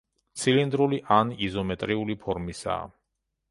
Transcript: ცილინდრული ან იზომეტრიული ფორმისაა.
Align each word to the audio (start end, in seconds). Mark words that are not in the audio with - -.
ცილინდრული 0.43 0.99
ან 1.17 1.35
იზომეტრიული 1.49 2.19
ფორმისაა. 2.27 2.91